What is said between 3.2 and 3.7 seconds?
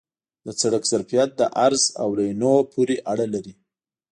لري